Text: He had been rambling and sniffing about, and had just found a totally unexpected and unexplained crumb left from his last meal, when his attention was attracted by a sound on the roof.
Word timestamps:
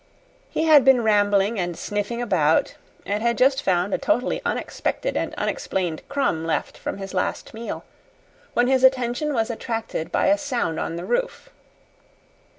He 0.49 0.63
had 0.63 0.83
been 0.83 1.03
rambling 1.03 1.59
and 1.59 1.77
sniffing 1.77 2.23
about, 2.23 2.73
and 3.05 3.21
had 3.21 3.37
just 3.37 3.61
found 3.61 3.93
a 3.93 3.99
totally 3.99 4.41
unexpected 4.43 5.15
and 5.15 5.31
unexplained 5.35 6.01
crumb 6.09 6.43
left 6.43 6.75
from 6.75 6.97
his 6.97 7.13
last 7.13 7.53
meal, 7.53 7.85
when 8.55 8.65
his 8.65 8.83
attention 8.83 9.31
was 9.31 9.51
attracted 9.51 10.11
by 10.11 10.25
a 10.29 10.39
sound 10.39 10.79
on 10.79 10.95
the 10.95 11.05
roof. 11.05 11.51